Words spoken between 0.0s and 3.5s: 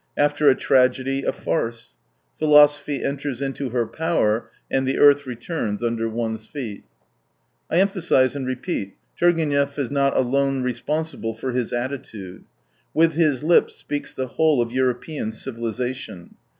After a tragedy, a farce. Philosophy enters